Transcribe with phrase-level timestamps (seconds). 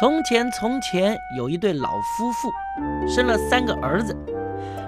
[0.00, 2.50] 从前，从前有一对老夫妇，
[3.06, 4.16] 生了三个儿子。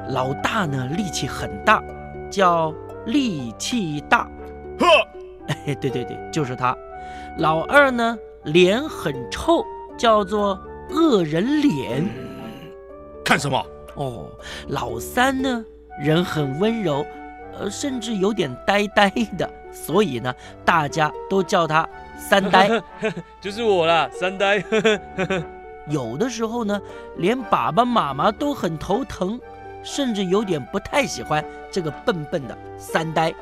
[0.09, 1.85] 老大呢，力气很大，
[2.31, 2.73] 叫
[3.05, 4.27] 力气大。
[4.79, 4.87] 呵，
[5.67, 6.75] 哎，对对对，就是他。
[7.37, 9.63] 老二呢，脸很臭，
[9.99, 10.59] 叫做
[10.89, 12.09] 恶人脸。
[13.23, 13.63] 看什么？
[13.97, 14.31] 哦，
[14.69, 15.63] 老三呢，
[16.01, 17.05] 人很温柔，
[17.59, 21.87] 呃，甚至有点呆呆的，所以呢，大家都叫他。
[22.19, 22.83] 三呆
[23.41, 24.63] 就是我啦，三呆。
[25.89, 26.81] 有的时候呢，
[27.17, 29.41] 连爸爸妈妈都很头疼，
[29.83, 33.35] 甚至有点不太喜欢这个笨笨的三呆。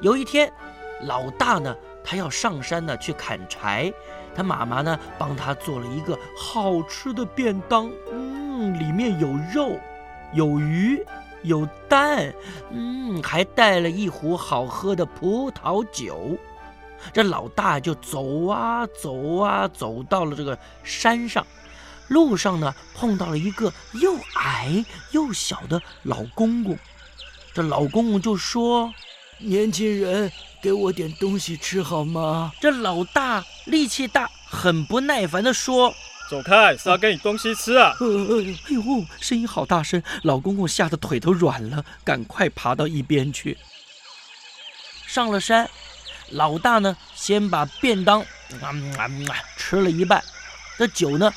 [0.00, 0.50] 有一天，
[1.02, 3.92] 老大呢，他要上山呢去砍柴，
[4.34, 9.76] 他妈妈呢帮他做了一个好吃的便当，嗯，里面有肉，
[10.32, 11.04] 有鱼，
[11.42, 12.32] 有蛋，
[12.70, 16.38] 嗯，还带了一壶好喝的葡萄酒。
[17.12, 21.46] 这老大就走啊走啊，走到了这个山上。
[22.08, 26.76] 路上呢，碰到了一个又矮又小的老公公。
[27.54, 28.92] 这老公公就说
[29.38, 35.94] ：“年轻人，给我点东西吃好吗？”这老大力气大，很不耐烦地说
[36.28, 38.06] ：“走开，是要给你东西吃啊！”哎
[38.74, 38.82] 呦，
[39.20, 43.56] 声音好大声，老公公吓得腿都软了，赶快爬到一边去。
[45.06, 45.70] 上了山。
[46.30, 48.24] 老大呢，先把便当
[49.56, 50.22] 吃了一半，
[50.78, 51.32] 这酒呢，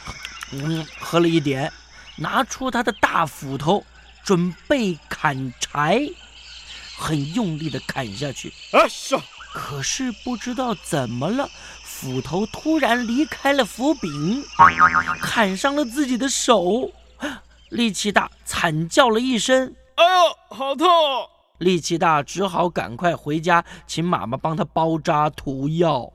[0.52, 1.72] 嗯，喝了一点，
[2.16, 3.86] 拿出他的大斧头，
[4.24, 6.02] 准备砍柴，
[6.98, 8.54] 很用力的砍下去。
[8.72, 9.18] 啊是。
[9.56, 11.48] 可是不知道怎么了，
[11.84, 14.44] 斧头突然离开了斧柄，
[15.22, 16.92] 砍伤了自己的手，
[17.70, 20.88] 力气大，惨叫了一声：“哎呦，好痛！”
[21.64, 26.14] 力气大，只好赶快回家，请妈妈帮他包扎涂药。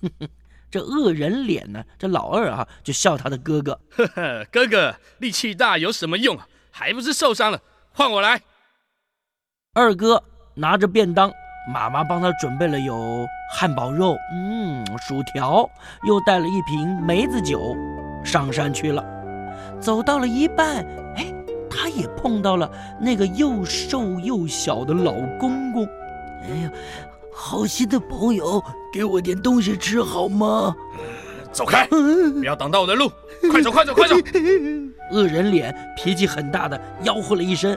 [0.00, 0.28] 哼 哼
[0.70, 1.84] 这恶人脸呢？
[1.98, 6.48] 这老二啊，就笑他的哥哥：“呵呵，哥哥力气大有什么用啊？
[6.70, 7.60] 还不是受伤了。
[7.92, 8.40] 换我来。”
[9.74, 10.24] 二哥
[10.54, 11.30] 拿着便当，
[11.72, 15.68] 妈妈帮他准备了有汉堡肉、嗯，薯条，
[16.04, 17.76] 又带了一瓶梅子酒，
[18.24, 19.04] 上山去了。
[19.78, 20.86] 走到了一半，
[21.16, 21.31] 哎。
[21.94, 22.70] 他也碰到了
[23.00, 25.86] 那个又瘦又小的老公公。
[26.42, 26.72] 哎呀，
[27.32, 30.74] 好心的朋友，给我点东西吃好吗？
[31.52, 33.10] 走开，不要挡到我的路！
[33.50, 34.16] 快走，快走，快走！
[35.10, 37.76] 恶人脸脾气很大的吆喝了一声。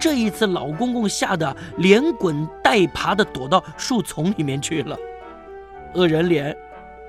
[0.00, 4.96] 这一次，老公公吓得连滚带爬的躲到树丛里面去了。
[5.94, 6.56] 恶人脸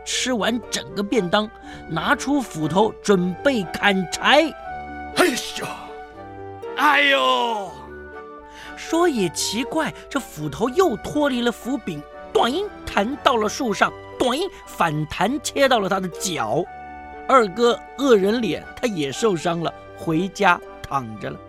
[0.05, 1.47] 吃完整个便当，
[1.87, 4.51] 拿出斧头准备砍柴。
[5.17, 5.86] 哎呀！
[6.77, 7.71] 哎呦，
[8.75, 11.99] 说也奇怪，这斧头又脱离了斧柄，
[12.31, 16.63] 短音弹到了树上，短音反弹切到了他的脚。
[17.27, 21.39] 二哥恶人脸，他也受伤了，回家躺着了。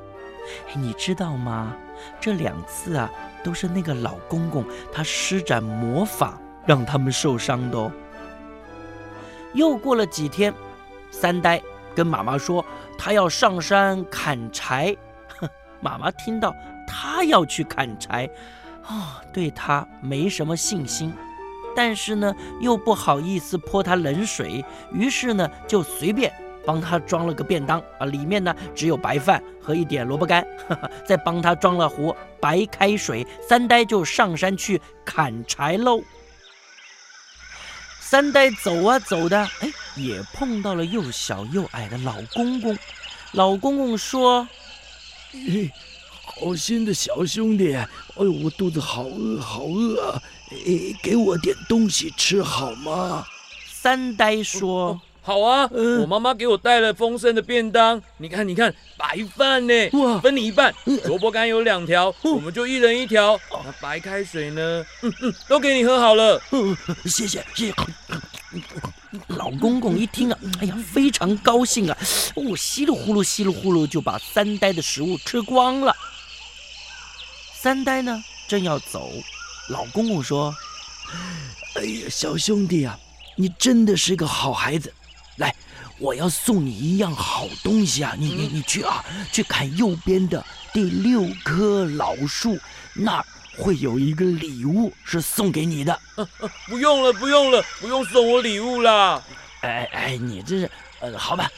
[0.74, 1.76] 你知道吗？
[2.18, 3.10] 这两次啊，
[3.44, 7.92] 都是那个老公公他施展魔法让他们受伤的哦。
[9.52, 10.54] 又过了几天，
[11.10, 11.60] 三呆
[11.94, 12.64] 跟妈妈说，
[12.96, 14.96] 他要上山砍柴。
[15.80, 16.54] 妈妈听到
[16.86, 18.28] 他要去砍柴，
[18.84, 21.12] 啊，对他没什么信心，
[21.76, 26.32] 但是呢，又不好意思泼他冷水，于是呢，就随便
[26.66, 30.46] 帮他装了个便当啊，里面呢只有白饭和一点萝卜干，
[31.06, 36.02] 再帮他装了壶白开水，三呆就上山去砍柴喽。
[38.00, 42.78] 三呆走啊走的，哎，也碰到了又小又矮的老公公，
[43.32, 44.48] 老公公说。
[45.30, 45.70] 嘿，
[46.24, 53.26] 好心的小兄弟，哎呦，我肚子好饿，好饿，哎，给我点东西吃好吗？
[53.70, 55.68] 三呆说：“好啊，
[56.00, 63.38] 我妈妈给我带了丰盛的便当，你看，你看，白饭呢，哇，分你一半，萝卜干有两条，我们就一人一条。
[63.64, 64.84] 那白开水呢？
[65.02, 66.40] 嗯嗯，都给你喝好了。
[67.04, 67.74] 谢谢，谢谢。”
[69.48, 71.96] 老公公一听啊，哎呀，非常高兴啊！
[72.34, 75.96] 哦，稀里呼噜，稀里呼噜就把三呆的食物吃光了。
[77.54, 79.10] 三呆呢，正要走，
[79.70, 80.54] 老公公说
[81.76, 82.98] ：“哎呀，小兄弟啊，
[83.36, 84.92] 你真的是个好孩子。
[85.36, 85.54] 来，
[85.98, 88.14] 我要送你一样好东西啊！
[88.18, 89.02] 你你你去啊，
[89.32, 90.44] 去砍右边的
[90.74, 92.58] 第六棵老树
[92.94, 93.24] 那儿。”
[93.58, 96.00] 会有一个礼物是送给你的，
[96.68, 99.20] 不用了，不用了，不用送我礼物啦。
[99.62, 100.70] 哎哎，你这是，
[101.00, 101.50] 呃，好吧，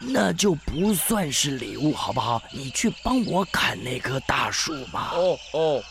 [0.00, 2.42] 那就不算是礼物，好不好？
[2.52, 5.12] 你去帮我砍那棵大树吧。
[5.14, 5.82] 哦哦。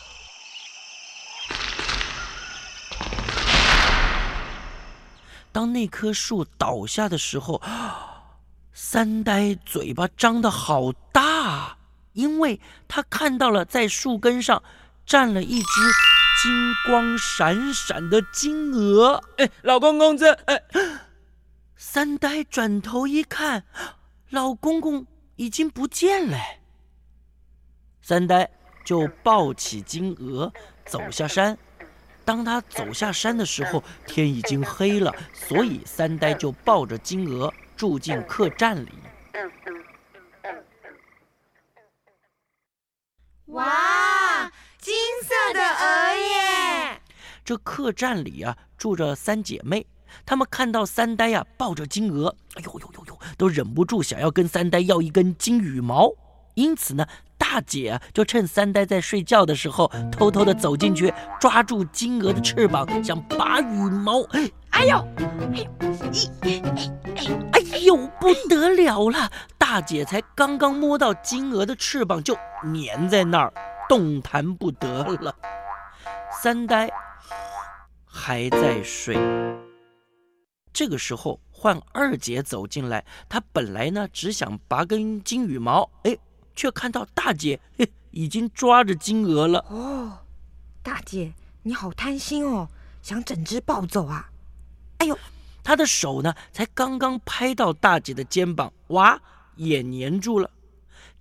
[5.50, 7.60] 当那棵树倒下的时候，
[8.74, 11.76] 三呆嘴巴张得好大，
[12.12, 14.62] 因为他看到了在树根上
[15.08, 15.80] 站了一只
[16.42, 19.22] 金光闪闪的金鹅。
[19.38, 20.32] 哎，老公公这……
[20.44, 20.62] 哎，
[21.76, 23.64] 三呆转头一看，
[24.28, 25.06] 老公公
[25.36, 26.36] 已经不见了。
[28.02, 28.50] 三呆
[28.84, 30.52] 就抱起金鹅
[30.84, 31.56] 走下山。
[32.24, 38.92] 当他走下山的时候，天已经黑了，所以三呆就抱着金鹅住进客栈里。
[43.46, 47.00] 哇，金色的鹅耶！
[47.48, 49.86] 这客栈里啊，住着三姐妹，
[50.26, 56.12] 她们看到三呆呀抱着金鹅，哎呦呦呦呦，都忍不住想要跟三呆要一根金羽毛，
[56.52, 57.06] 因此呢。
[57.38, 61.10] 大姐就趁三呆在睡觉的时候，偷偷的走进去，
[61.40, 64.22] 抓住金鹅的翅膀，想拔羽毛。
[64.68, 65.64] 哎呦，哎
[67.62, 69.30] 呦，哎呦，不得了了！
[69.56, 72.36] 大姐才刚刚摸到金鹅的翅膀，就
[72.74, 73.50] 粘在那儿，
[73.88, 75.34] 动弹不得了。
[76.42, 76.90] 三呆
[78.18, 79.16] 还在睡。
[80.72, 86.18] 这个时候，换二姐走进来，她本来呢只想拔根金羽毛，哎。
[86.58, 89.64] 却看到大姐嘿已经抓着金鹅了。
[89.70, 90.18] 哦，
[90.82, 91.32] 大姐，
[91.62, 92.68] 你好贪心哦，
[93.00, 94.28] 想整只抱走啊？
[94.98, 95.16] 哎呦，
[95.62, 99.22] 她的手呢，才刚刚拍到大姐的肩膀，哇，
[99.54, 100.50] 也粘住了。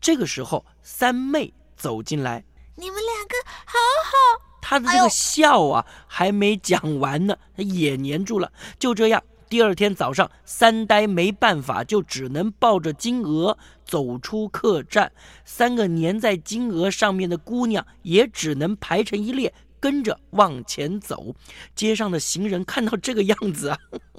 [0.01, 4.46] 这个时候，三妹走进来，你们两个好好。
[4.69, 8.51] 他的这个笑啊，还没讲完呢，他也粘住了。
[8.77, 9.23] 就这样。
[9.49, 15.09] 第二天早上，三呆没办法，就只能抱着金鹅走出客栈。
[15.45, 21.33] 三个粘在金鹅上面的姑娘也只能排成一列，跟着往前走。
[21.73, 23.77] 街上的行人看到这个样子啊，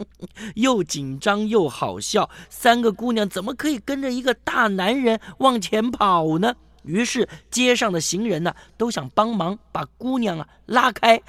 [0.56, 2.30] 又紧张又好笑。
[2.48, 6.54] 三个姑娘怎么可以跟着一个大男人往前跑呢？
[6.84, 11.20] 于是街上的行人呢，都想帮忙把姑娘啊拉开，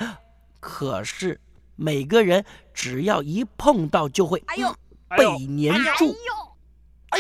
[0.59, 1.39] 可是。
[1.81, 2.43] 每个人
[2.73, 4.43] 只要一碰到，就会
[5.17, 6.07] 被粘住。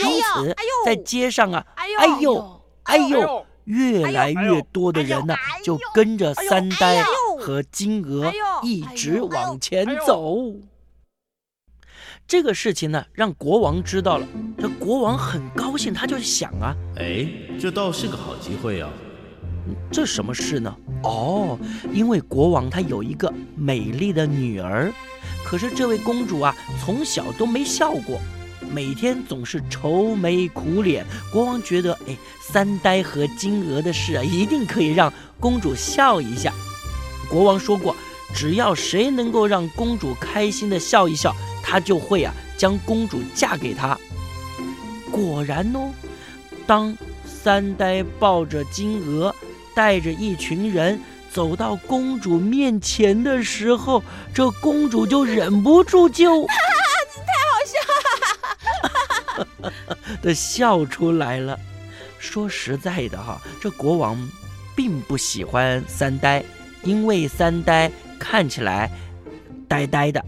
[0.03, 0.53] 因此，
[0.85, 1.87] 在街上啊，哎
[2.19, 5.33] 呦，哎呦，越来越多的人呢，
[5.63, 7.01] 就跟着三呆
[7.39, 8.29] 和金鹅
[8.61, 10.35] 一直往前走。
[12.29, 14.27] 这个事情呢，让国王知道了。
[14.55, 17.27] 这国王很高兴，他就想啊，哎，
[17.59, 18.87] 这倒是个好机会啊。
[19.91, 20.71] 这什么事呢？
[21.01, 21.57] 哦，
[21.91, 24.93] 因为国王他有一个美丽的女儿，
[25.43, 28.19] 可是这位公主啊，从小都没笑过，
[28.71, 31.03] 每天总是愁眉苦脸。
[31.33, 36.53] 国王觉得，哎，三呆和金鹅的事啊，一定可以让公主笑一下。
[37.27, 37.95] 国王说过，
[38.35, 41.35] 只要谁能够让公主开心的笑一笑，
[41.69, 43.97] 他就会啊将公主嫁给他。
[45.11, 45.91] 果然哦，
[46.65, 49.35] 当三呆抱着金鹅。
[49.75, 50.99] 带着一群人
[51.31, 56.53] 走到公主面前的时候，这公主就忍不住就， 太
[57.47, 57.79] 好笑
[59.37, 59.73] 了，
[60.21, 61.57] 的 笑出来了。
[62.17, 64.17] 说实在的哈，这国王
[64.75, 66.43] 并不喜欢三呆，
[66.83, 68.91] 因为三呆看起来
[69.65, 70.21] 呆呆的。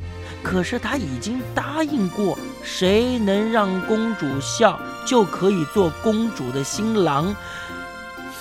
[0.44, 7.36] 可是他已经答应过，谁能让公主笑，就可以做公主的新郎。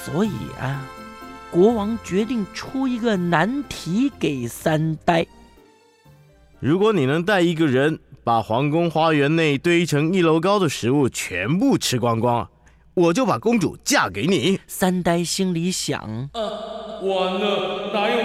[0.04, 0.80] 所以啊。
[1.52, 5.26] 国王决定出一个难题给三呆。
[6.60, 12.48] 如果你能带一个人把皇宫花园内堆成一楼高的食物全部吃光光，
[12.94, 14.60] 我就把公主嫁给你。
[14.68, 16.00] 三呆心里想：
[17.02, 18.19] 完了，哪有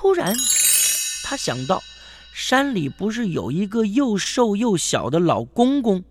[0.00, 0.34] 突然，
[1.22, 1.82] 他想到，
[2.32, 6.02] 山里不是有一个又瘦又小的老公公，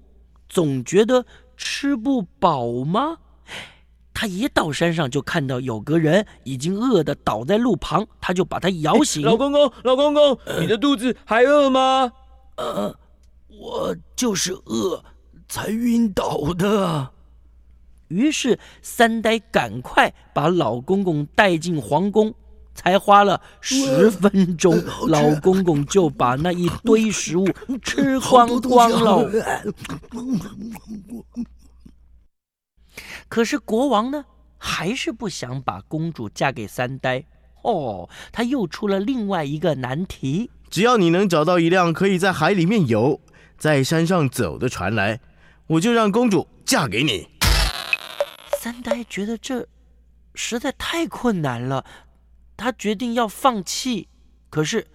[0.47, 1.25] 总觉得。
[1.57, 3.17] 吃不饱吗？
[4.13, 9.23] 他一到山上就看到有个人已经饿得倒在路旁，他就把他摇醒。
[9.23, 12.13] 老公公，老公公，你的肚子还饿吗？
[12.55, 12.95] 呃，
[13.47, 15.03] 我就是饿
[15.49, 17.11] 才晕倒的。
[18.07, 22.33] 于是三呆赶快把老公公带进皇宫。
[22.73, 27.47] 才花了十分钟，老公公就把那一堆食物
[27.81, 29.29] 吃光光了。
[33.27, 34.25] 可是国王呢，
[34.57, 37.25] 还是不想把公主嫁给三呆。
[37.61, 43.19] 哦，他又出了另外一个难题：只要你能找到一辆可以在海里面游、
[43.57, 45.19] 在山上走的船来，
[45.67, 47.27] 我就让公主嫁给你。
[48.57, 49.67] 三呆觉得这
[50.33, 51.85] 实在太困难了。
[52.59, 54.09] 他决定要放弃，
[54.49, 54.85] 可是，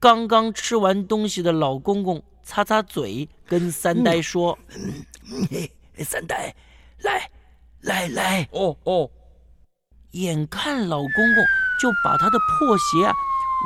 [0.00, 4.58] 刚刚吃完东西的老公公擦擦嘴，跟三呆说
[5.48, 5.70] ：“嘿，
[6.04, 6.52] 三呆，
[6.98, 7.30] 来，
[7.82, 9.08] 来来，哦哦，
[10.10, 11.44] 眼看老公公
[11.80, 13.14] 就把他的破鞋啊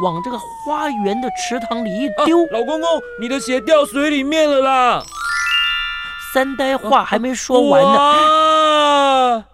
[0.03, 2.89] 往这个花园的池塘里一丢，老公公，
[3.21, 5.03] 你的鞋掉水里面了啦！
[6.35, 9.45] 三呆话还没说完呢，哇，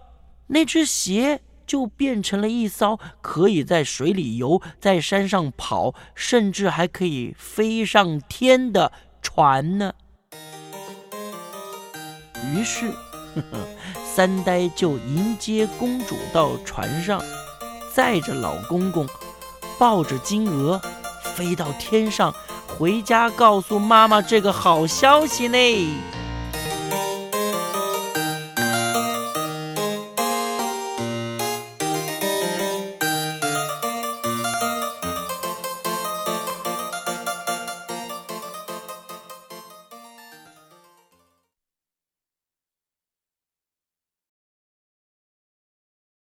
[0.48, 8.92] 那只鞋就变成了一艘可以在水里游、在山上跑，甚至还可以飞上天的
[9.22, 9.92] 船呢。
[12.52, 13.58] 于是，呵 呵
[14.04, 17.20] 三呆就迎接公主到船上，
[17.92, 19.08] 载着老公公，
[19.78, 20.80] 抱着金鹅，
[21.22, 22.34] 飞到天上，
[22.66, 25.58] 回家告诉妈妈这个好消息呢。